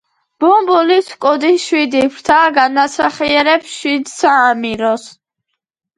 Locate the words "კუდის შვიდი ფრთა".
1.25-2.39